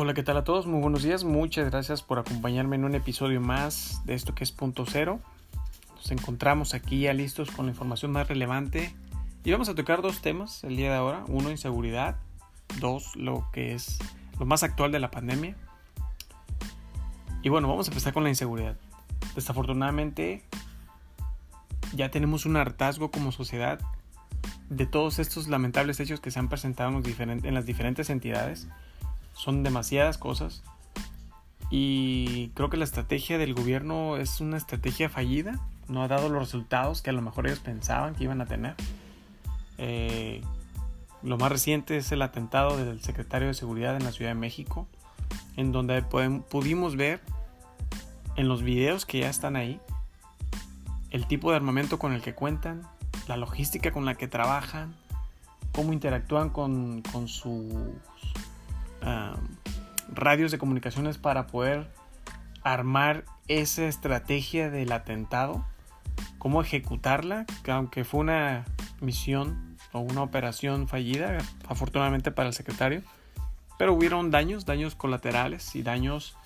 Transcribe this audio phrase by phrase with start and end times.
[0.00, 0.68] Hola, ¿qué tal a todos?
[0.68, 1.24] Muy buenos días.
[1.24, 5.18] Muchas gracias por acompañarme en un episodio más de esto que es Punto Cero.
[5.96, 8.94] Nos encontramos aquí ya listos con la información más relevante
[9.42, 11.24] y vamos a tocar dos temas el día de ahora.
[11.26, 12.14] Uno, inseguridad.
[12.78, 13.98] Dos, lo que es
[14.38, 15.56] lo más actual de la pandemia.
[17.42, 18.76] Y bueno, vamos a empezar con la inseguridad.
[19.34, 20.44] Desafortunadamente,
[21.92, 23.80] ya tenemos un hartazgo como sociedad
[24.70, 28.68] de todos estos lamentables hechos que se han presentado en, las diferentes entidades
[29.38, 30.62] son demasiadas cosas
[31.70, 36.40] y creo que la estrategia del gobierno es una estrategia fallida, no ha dado los
[36.40, 38.74] resultados que a lo mejor ellos pensaban que iban a tener.
[39.78, 40.42] Eh,
[41.22, 44.88] lo más reciente es el atentado del secretario de Seguridad en la Ciudad de México,
[45.56, 47.20] en donde pudimos ver
[48.36, 49.80] en los videos que ya están ahí
[51.10, 52.82] el tipo de armamento con el que cuentan,
[53.28, 54.94] la logística con la que trabajan,
[55.72, 57.28] cómo interactúan con, con
[60.08, 61.88] radios de comunicaciones para poder
[62.62, 65.64] armar esa estrategia del atentado,
[66.38, 68.64] cómo ejecutarla, que aunque fue una
[69.00, 73.02] misión o una operación fallida, afortunadamente para el secretario,
[73.78, 76.36] pero hubieron daños, daños colaterales y daños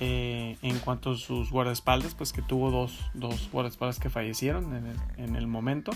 [0.00, 5.36] eh, en cuanto a sus guardaespaldas, pues que tuvo dos, dos guardaespaldas que fallecieron en
[5.36, 5.92] el momento.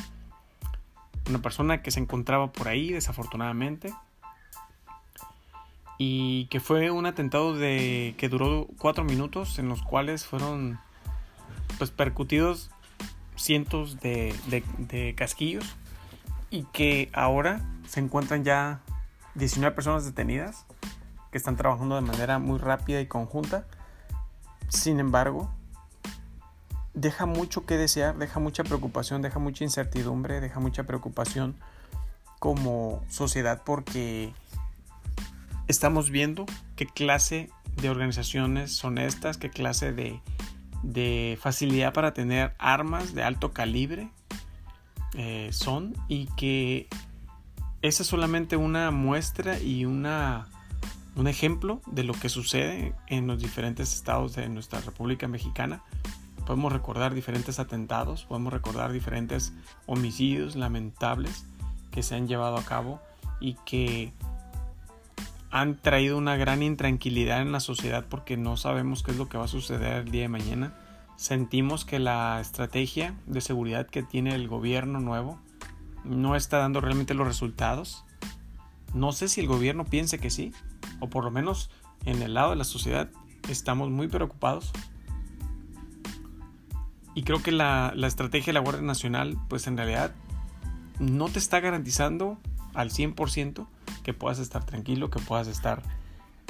[1.29, 3.93] Una persona que se encontraba por ahí, desafortunadamente,
[6.03, 10.81] y que fue un atentado de que duró cuatro minutos en los cuales fueron
[11.77, 12.71] pues percutidos
[13.37, 14.35] cientos de,
[14.79, 15.77] de, casquillos
[16.49, 18.81] y que ahora se encuentran ya
[19.35, 20.65] 19 personas detenidas
[21.33, 23.67] que están trabajando de manera muy rápida y conjunta.
[24.71, 25.51] Sin embargo
[26.95, 31.57] deja mucho que desear deja mucha preocupación deja mucha incertidumbre deja mucha preocupación
[32.39, 34.33] como sociedad porque
[35.71, 37.49] estamos viendo qué clase
[37.81, 44.11] de organizaciones son estas, qué clase de, facilidad para tener armas de alto calibre
[45.15, 46.89] eh, son y que
[47.83, 50.49] esa es solamente una muestra y una,
[51.17, 55.83] un ejemplo de lo que sucede en los diferentes estados de nuestra República Mexicana.
[56.47, 59.53] Podemos recordar diferentes atentados, podemos recordar diferentes
[59.87, 61.45] homicidios lamentables
[61.91, 63.01] que se han llevado a cabo
[63.41, 64.13] y que
[65.51, 69.39] han traído una gran intranquilidad en la sociedad porque no sabemos qué es lo que
[69.39, 70.75] va a suceder el día de mañana.
[71.17, 75.41] Sentimos que la estrategia de seguridad que tiene el gobierno nuevo
[76.05, 78.05] no está dando realmente los resultados.
[78.95, 80.53] No sé si el gobierno piense que sí,
[81.01, 81.71] o por lo menos
[82.05, 83.11] en el lado de la sociedad
[83.49, 84.71] estamos muy preocupados.
[87.15, 90.15] Y creo que la, la estrategia de la Guardia Nacional, pues en realidad
[91.01, 92.39] no te está garantizando
[92.73, 93.67] al 100%
[94.03, 95.83] que puedas estar tranquilo, que puedas estar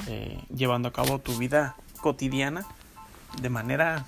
[0.07, 2.65] eh, llevando a cabo tu vida cotidiana
[3.41, 4.05] de manera,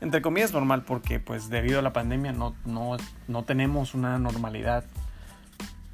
[0.00, 2.96] entre comillas, normal, porque pues debido a la pandemia no, no,
[3.26, 4.84] no tenemos una normalidad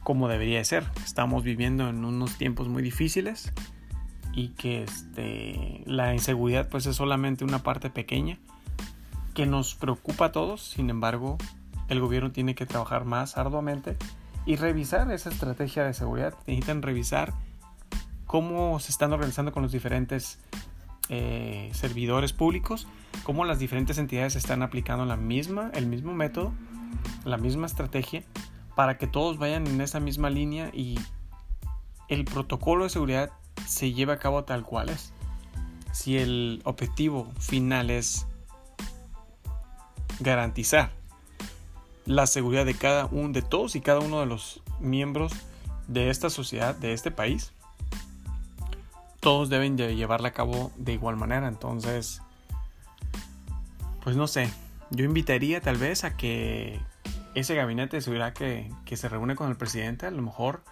[0.02, 0.84] como debería de ser.
[1.04, 3.52] Estamos viviendo en unos tiempos muy difíciles
[4.32, 8.38] y que este, la inseguridad pues es solamente una parte pequeña
[9.32, 11.38] que nos preocupa a todos, sin embargo
[11.88, 13.96] el gobierno tiene que trabajar más arduamente
[14.46, 16.34] y revisar esa estrategia de seguridad.
[16.46, 17.32] Necesitan revisar
[18.26, 20.38] cómo se están organizando con los diferentes
[21.08, 22.86] eh, servidores públicos,
[23.22, 26.52] cómo las diferentes entidades están aplicando la misma, el mismo método,
[27.24, 28.22] la misma estrategia,
[28.74, 30.98] para que todos vayan en esa misma línea y
[32.08, 33.30] el protocolo de seguridad
[33.66, 35.12] se lleve a cabo tal cual es.
[35.92, 38.26] Si el objetivo final es
[40.20, 40.90] garantizar
[42.06, 45.32] la seguridad de cada uno, de todos y cada uno de los miembros
[45.88, 47.52] de esta sociedad, de este país,
[49.20, 51.48] todos deben de llevarla a cabo de igual manera.
[51.48, 52.20] Entonces,
[54.02, 54.50] pues no sé,
[54.90, 56.78] yo invitaría tal vez a que
[57.34, 60.62] ese gabinete de seguridad que, se reúne con el presidente, a lo mejor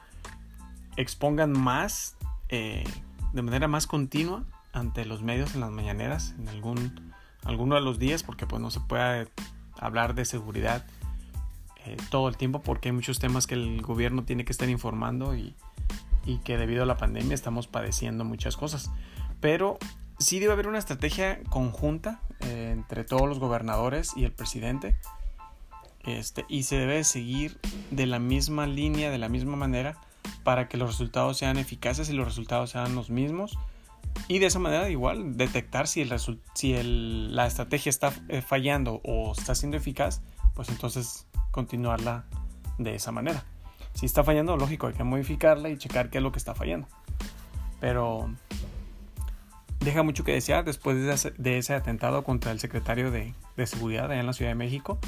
[0.97, 2.17] expongan más,
[2.51, 2.85] eh,
[3.33, 7.13] de manera más continua, ante los medios en las mañaneras, en algún,
[7.45, 9.29] alguno de los días, porque pues no se puede
[9.79, 10.85] hablar de seguridad
[11.87, 15.35] eh, todo el tiempo porque hay muchos temas que el gobierno tiene que estar informando
[15.35, 15.55] y,
[16.45, 18.91] que debido a la pandemia estamos padeciendo muchas cosas.
[19.41, 19.79] Pero
[20.19, 24.97] sí debe haber una estrategia conjunta eh, entre todos los gobernadores y el presidente.
[26.05, 27.59] Este, y se debe seguir
[27.91, 29.99] de la misma línea, de la misma manera,
[30.45, 33.59] para que los resultados sean eficaces y los resultados sean los mismos.
[34.29, 36.13] Y de esa manera igual detectar si, el,
[36.55, 40.21] si el, la estrategia está eh, fallando o está siendo eficaz,
[40.55, 42.25] pues entonces continuarla
[42.79, 43.45] de esa manera.
[43.95, 46.89] Si está fallando, lógico, hay que modificarla y checar qué es lo que está fallando.
[47.81, 48.31] Pero
[49.81, 50.97] deja mucho que desear después
[51.37, 53.35] de ese, atentado contra el secretario de,
[53.67, 54.99] Seguridad allá en la Ciudad de México.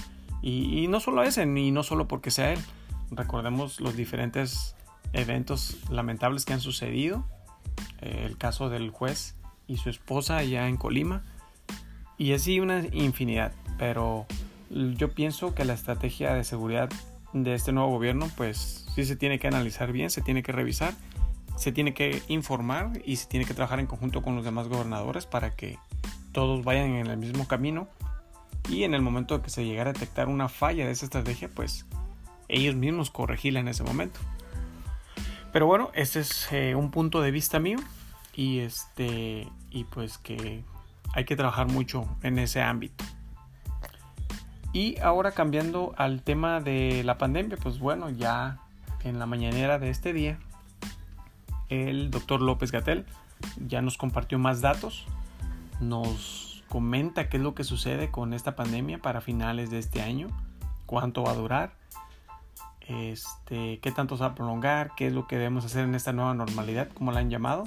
[0.43, 2.61] Y, no solo ese, ni no solo porque sea él.
[3.11, 4.77] Recordemos los diferentes
[5.13, 7.25] eventos lamentables que han sucedido.
[8.01, 9.35] Eh, el caso del juez
[9.67, 11.25] y su esposa allá en Colima.
[12.19, 13.53] Y así una infinidad.
[13.79, 14.27] Pero
[14.71, 16.91] yo pienso que la estrategia de seguridad
[17.33, 20.95] de este nuevo gobierno, pues sí se tiene que analizar bien, se tiene que revisar
[21.57, 25.27] se tiene que informar y se tiene que trabajar en conjunto con los demás gobernadores
[25.27, 25.79] para que
[26.33, 27.89] todos vayan en el mismo camino
[28.69, 31.87] y en el momento que se llegara a detectar una falla de esa estrategia, pues
[32.49, 34.19] ellos mismos corregirla en ese momento.
[35.53, 37.79] Pero bueno, ese es eh, un punto de vista mío
[38.35, 40.65] y este y pues que
[41.13, 43.05] hay que trabajar mucho en ese ámbito.
[44.75, 48.59] Y ahora cambiando al tema de la pandemia, pues bueno, ya
[49.05, 50.37] en la mañanera de este día
[51.69, 53.07] el doctor López Gatel
[53.69, 55.07] ya nos compartió más datos,
[55.81, 60.27] nos comenta qué es lo que sucede con esta pandemia para finales de este año,
[60.87, 61.75] cuánto va a durar,
[62.81, 66.13] este, qué tanto se va a prolongar, qué es lo que debemos hacer en esta
[66.13, 67.63] nueva normalidad, como la han llamado,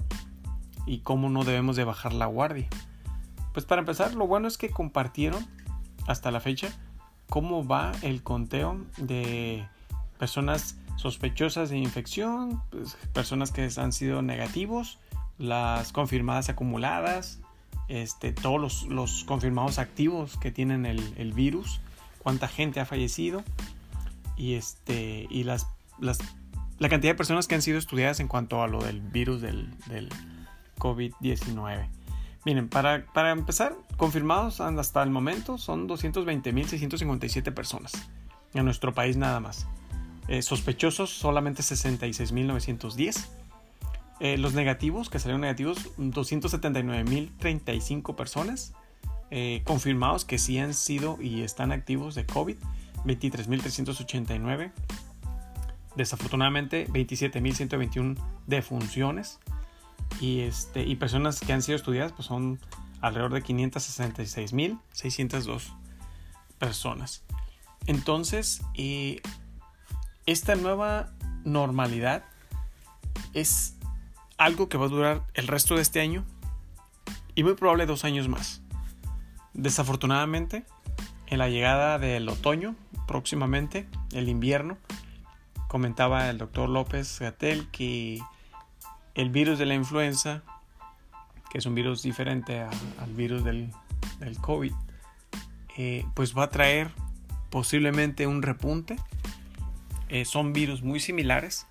[0.85, 2.67] y cómo no debemos de bajar la guardia.
[3.53, 5.47] Pues para empezar, lo bueno es que compartieron
[6.05, 6.69] hasta la fecha
[7.29, 9.67] cómo va el conteo de
[10.17, 14.97] personas sospechosas de infección, pues, personas que han sido negativos,
[15.37, 17.39] las confirmadas acumuladas,
[17.87, 21.79] este, todos los, confirmados activos que tienen el, virus,
[22.19, 23.43] cuánta gente ha fallecido
[24.35, 25.67] y, este, y las,
[25.99, 26.19] las,
[26.79, 29.71] la cantidad de personas que han sido estudiadas en cuanto a lo del virus del,
[29.87, 30.09] del
[30.79, 31.87] COVID-19.
[32.47, 37.91] Miren, para, para, empezar, confirmados hasta el momento son 220.657 personas
[38.53, 39.67] en nuestro país nada más.
[40.29, 43.27] Eh, sospechosos solamente 66.910.
[44.21, 48.71] Eh, los negativos, que salieron negativos, 279.035 personas.
[49.29, 52.55] Eh, confirmados que sí han sido y están activos de COVID,
[53.03, 54.71] 23.389.
[55.97, 58.15] Desafortunadamente, 27.121
[58.45, 59.37] defunciones.
[60.19, 62.59] Y, este, y personas que han sido estudiadas pues son
[63.01, 65.73] alrededor de 566.602
[66.57, 67.23] personas.
[67.85, 68.61] Entonces,
[70.25, 71.13] esta nueva
[71.45, 72.23] normalidad
[73.33, 73.75] es
[74.37, 76.25] algo que va a durar el resto de este año
[77.35, 78.61] y muy probable dos años más.
[79.53, 80.65] Desafortunadamente,
[81.27, 82.75] en la llegada del otoño,
[83.07, 84.77] próximamente, el invierno,
[85.67, 88.21] comentaba el doctor López Gatel que
[89.17, 90.43] el virus de la influenza,
[91.49, 93.73] que es un virus diferente al virus del,
[94.41, 94.71] COVID,
[95.77, 96.91] eh, pues va a traer
[97.49, 98.95] posiblemente un repunte
[100.09, 101.65] eh, son virus muy similares,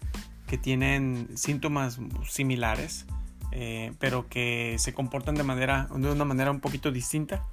[0.46, 1.98] que tienen síntomas
[2.28, 3.06] similares,
[3.52, 7.46] eh, pero que se comportan de, manera, de una manera un poquito distinta.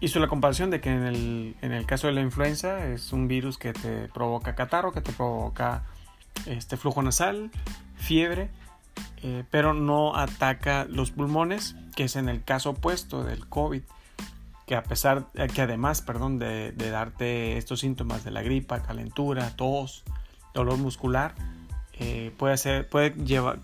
[0.00, 3.28] Hizo la comparación de que en el, en el, caso de la influenza es un
[3.28, 5.84] virus que te provoca catarro, que te provoca
[6.46, 7.50] este flujo nasal,
[7.96, 8.50] fiebre,
[9.50, 13.82] pero no ataca los pulmones, que es en el caso opuesto del COVID
[14.66, 19.54] que a pesar, eh, que además, perdón, de, darte estos síntomas de la gripa, calentura,
[19.56, 20.04] tos,
[20.54, 21.34] dolor muscular,
[21.94, 23.58] eh, puede, ser, puede, llevar,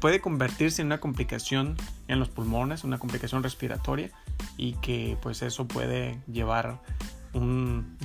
[0.00, 1.76] puede convertirse en una complicación
[2.08, 4.10] en los pulmones, una complicación respiratoria
[4.56, 6.80] y que pues eso puede llevar
[7.32, 7.96] un,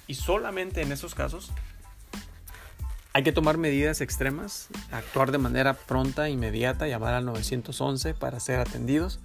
[0.07, 1.53] y solamente en esos casos,
[3.13, 8.59] hay que tomar medidas extremas, actuar de manera pronta, inmediata, llamar al 911 para ser
[8.59, 9.21] atendidos.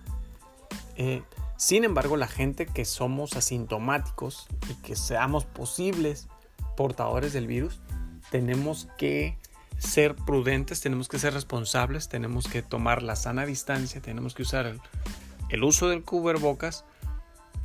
[0.95, 1.23] Eh,
[1.59, 6.29] sin embargo, la gente que somos asintomáticos y que seamos posibles
[6.77, 7.81] portadores del virus,
[8.31, 9.37] tenemos que
[9.77, 14.73] ser prudentes, tenemos que ser responsables, tenemos que tomar la sana distancia, tenemos que usar
[15.49, 16.85] el, uso del cubrebocas,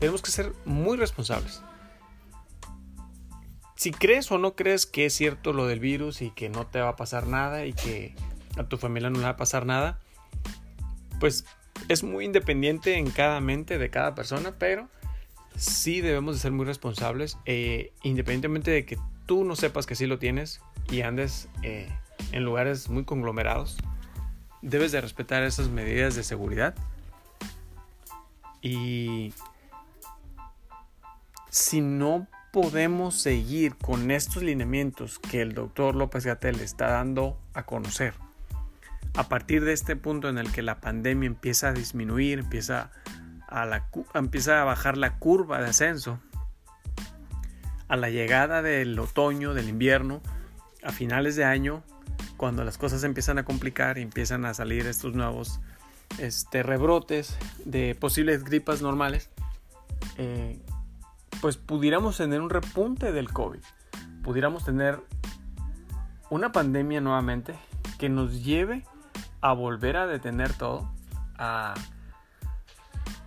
[0.00, 1.62] tenemos que ser muy responsables.
[3.76, 6.80] Si crees o no crees que es cierto lo del virus y que no te
[6.80, 8.16] va a pasar nada y que
[8.56, 10.00] a tu familia no le va a pasar nada,
[11.20, 11.44] pues
[11.88, 14.88] es muy independiente en cada mente de cada persona, pero
[15.56, 20.06] sí debemos de ser muy responsables, eh, independientemente de que tú no sepas que sí
[20.06, 20.60] lo tienes
[20.90, 21.88] y andes eh,
[22.32, 23.76] en lugares muy conglomerados,
[24.62, 26.74] debes de respetar esas medidas de seguridad.
[28.62, 29.34] Y
[31.50, 37.64] si no podemos seguir con estos lineamientos que el doctor López Gatel está dando a
[37.64, 38.14] conocer,
[39.16, 42.90] a partir de este punto en el que la pandemia empieza a disminuir, empieza
[43.48, 46.18] a, la, empieza a bajar la curva de ascenso,
[47.88, 50.20] a la llegada del otoño, del invierno,
[50.82, 51.84] a finales de año,
[52.36, 55.60] cuando las cosas empiezan a complicar y empiezan a salir estos nuevos
[56.18, 59.30] este, rebrotes de posibles gripas normales,
[60.18, 60.58] eh,
[61.40, 63.60] pues pudiéramos tener un repunte del COVID,
[64.22, 65.00] pudiéramos tener
[66.30, 67.54] una pandemia nuevamente
[67.98, 68.84] que nos lleve
[69.44, 70.90] a volver a detener todo,
[71.36, 71.74] a,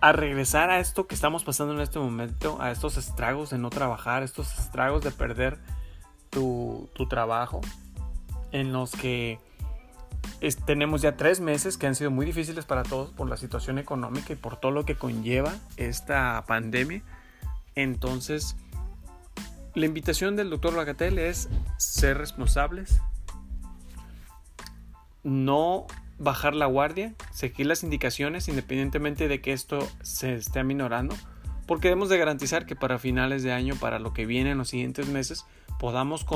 [0.00, 3.70] a regresar a esto que estamos pasando en este momento, a estos estragos de no
[3.70, 5.60] trabajar, estos estragos de perder
[6.28, 7.60] tu, tu trabajo,
[8.50, 9.38] en los que
[10.66, 14.32] tenemos ya tres meses que han sido muy difíciles para todos por la situación económica
[14.32, 17.00] y por todo lo que conlleva esta pandemia.
[17.76, 18.56] Entonces,
[19.76, 23.00] la invitación del doctor Lagatel es ser responsables,
[25.22, 25.86] no
[26.18, 31.14] bajar la guardia, seguir las indicaciones independientemente de que esto se esté aminorando,
[31.66, 34.68] porque debemos de garantizar que para finales de año, para lo que viene en los
[34.68, 35.44] siguientes meses,
[35.78, 36.26] podamos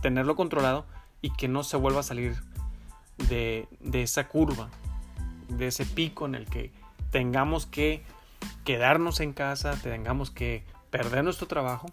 [0.00, 0.86] tenerlo controlado
[1.22, 2.34] y que no se vuelva a salir
[3.28, 4.68] de, de esa curva,
[5.48, 6.72] de ese pico en el que
[7.10, 8.02] tengamos que
[8.64, 11.86] quedarnos en casa, tengamos que perder nuestro trabajo,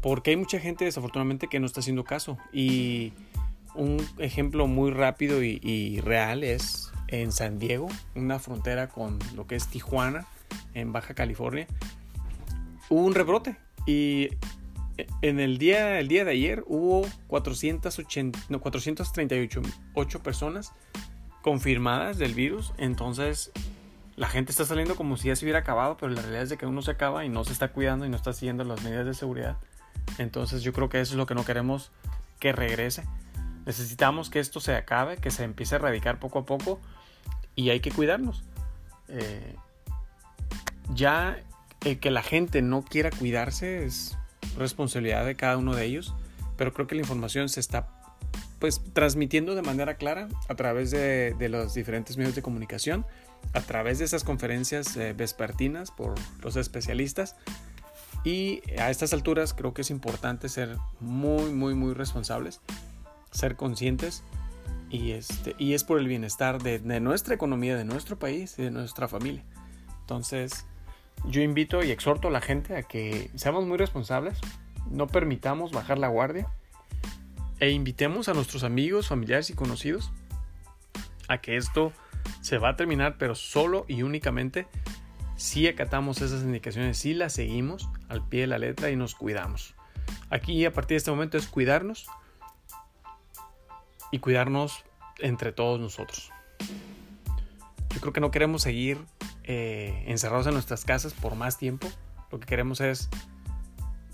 [0.00, 2.38] porque hay mucha gente desafortunadamente que no está haciendo caso.
[2.52, 3.12] Y
[3.78, 9.54] un ejemplo muy rápido y, real es en San Diego, una frontera con lo que
[9.54, 10.26] es Tijuana,
[10.74, 11.66] en Baja California,
[12.90, 13.56] hubo un rebrote
[13.86, 14.30] y
[15.22, 20.72] en el día, el día de ayer hubo 480, no, 438 personas
[21.42, 22.72] confirmadas del virus.
[22.78, 23.52] Entonces
[24.16, 26.56] la gente está saliendo como si ya se hubiera acabado, pero la realidad es de
[26.56, 29.06] que uno se acaba y no se está cuidando y no está siguiendo las medidas
[29.06, 29.56] de seguridad.
[30.18, 31.92] Entonces yo creo que eso es lo que no queremos
[32.40, 33.04] que regrese.
[33.68, 36.80] Necesitamos que esto se acabe, que se empiece a erradicar poco a poco
[37.54, 38.42] y hay que cuidarnos.
[39.08, 39.56] Eh,
[40.94, 41.38] ya
[41.84, 44.16] eh, que la gente no quiera cuidarse es
[44.56, 46.14] responsabilidad de cada uno de ellos,
[46.56, 47.90] pero creo que la información se está
[48.58, 53.04] pues transmitiendo de manera clara a través de, de los diferentes medios de comunicación
[53.52, 57.36] a través de esas conferencias eh, vespertinas por los especialistas.
[58.24, 62.62] Y a estas alturas creo que es importante ser muy, muy, muy responsables,
[63.30, 64.24] ser conscientes
[64.90, 68.62] y, este, y es por el bienestar de, de nuestra economía, de nuestro país y
[68.62, 69.44] de nuestra familia.
[70.00, 70.66] Entonces,
[71.26, 74.38] yo invito y exhorto a la gente a que seamos muy responsables,
[74.90, 76.48] no permitamos bajar la guardia
[77.60, 80.10] e invitemos a nuestros amigos, familiares y conocidos
[81.28, 81.92] a que esto
[82.40, 84.66] se va a terminar, pero solo y únicamente
[85.36, 89.74] si acatamos esas indicaciones, si las seguimos al pie de la letra y nos cuidamos.
[90.30, 92.06] Aquí a partir de este momento es cuidarnos
[94.10, 94.84] y cuidarnos
[95.18, 96.30] entre todos nosotros.
[97.94, 98.98] Yo creo que no queremos seguir
[99.44, 101.88] eh, encerrados en nuestras casas por más tiempo.
[102.30, 103.08] Lo que queremos es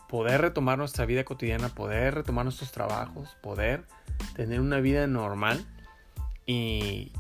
[0.08, 3.84] poder retomar nuestra vida cotidiana, poder retomar nuestros trabajos, poder
[4.36, 5.66] tener una vida normal
[6.46, 7.12] y,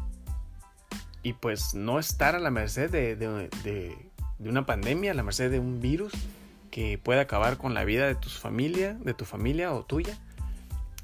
[1.24, 3.96] y pues no estar a la merced de,
[4.38, 6.12] una pandemia, a la merced de un virus
[6.70, 10.18] que puede acabar con la vida de tu familia, de tu familia o tuya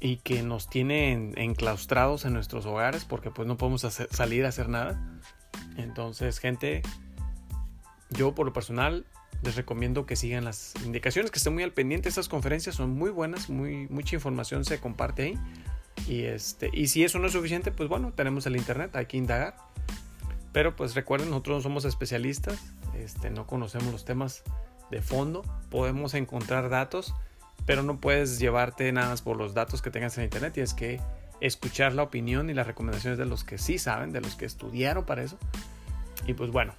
[0.01, 4.67] y que nos tiene enclaustrados en nuestros hogares porque pues no podemos salir a hacer
[4.67, 4.99] nada.
[5.77, 6.81] Entonces, gente,
[8.09, 9.05] yo por lo personal
[9.43, 12.09] les recomiendo que sigan las indicaciones, que estén muy al pendiente.
[12.09, 15.39] Estas conferencias son muy buenas, muy, mucha información se comparte ahí.
[16.07, 19.17] Y, este, y si eso no es suficiente, pues bueno, tenemos el internet, hay que
[19.17, 19.55] indagar.
[20.51, 22.59] Pero pues recuerden, nosotros no somos especialistas,
[22.95, 24.43] este, no conocemos los temas
[24.89, 27.13] de fondo, podemos encontrar datos
[27.65, 30.99] pero no puedes llevarte nada más por los datos que tengas en internet, tienes que
[31.41, 35.05] escuchar la opinión y las recomendaciones de los que sí saben, de los que estudiaron
[35.05, 35.37] para eso.
[36.27, 36.73] Y pues bueno,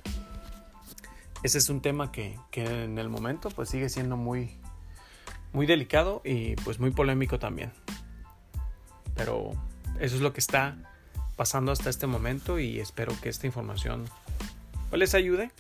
[1.42, 4.56] ese es un tema que, que en el momento pues sigue siendo muy,
[5.52, 7.72] muy delicado y pues muy polémico también.
[9.14, 9.50] Pero
[10.00, 10.76] eso es lo que está
[11.36, 14.04] pasando hasta este momento y espero que esta información
[14.90, 15.50] pues, les ayude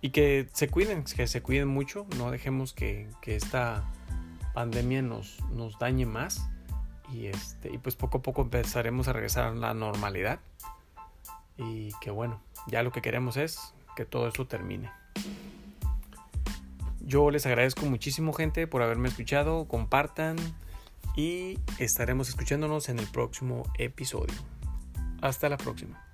[0.00, 3.84] y que se cuiden, que se cuiden mucho, no dejemos que, que esta
[4.52, 6.48] pandemia nos, nos dañe más
[7.12, 10.40] y, este, y pues poco a poco empezaremos a regresar a la normalidad
[11.56, 14.90] y que bueno, ya lo que queremos es que todo esto termine.
[17.00, 20.36] Yo les agradezco muchísimo gente por haberme escuchado, compartan
[21.16, 24.34] y estaremos escuchándonos en el próximo episodio.
[25.20, 26.11] Hasta la próxima.